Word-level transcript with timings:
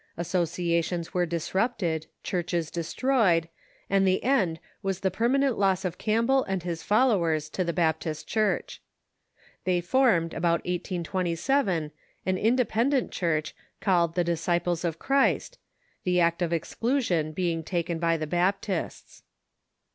Associa 0.17 0.83
tions 0.83 1.13
were 1.13 1.27
disrupted, 1.27 2.07
churches 2.23 2.71
destroyed, 2.71 3.47
and 3.87 4.07
the 4.07 4.23
end 4.23 4.59
was 4.81 5.01
the 5.01 5.11
permanent 5.11 5.59
loss 5.59 5.85
of 5.85 5.99
Campbell 5.99 6.43
and 6.45 6.63
his 6.63 6.81
followers 6.81 7.49
to 7.51 7.63
the 7.63 7.71
Baptist 7.71 8.27
Ciiurch. 8.27 8.79
They 9.63 9.79
formed, 9.79 10.33
about 10.33 10.61
1827, 10.65 11.91
an 12.25 12.37
independent 12.39 13.11
Church, 13.11 13.53
called 13.79 14.15
the 14.15 14.23
Disciples 14.23 14.83
of 14.83 14.97
Christ— 14.97 15.59
the 16.03 16.19
act 16.19 16.41
of 16.41 16.51
exclusion 16.51 17.31
being 17.31 17.61
taken 17.63 17.99
by 17.99 18.17
the 18.17 18.25
Baptists. 18.25 19.21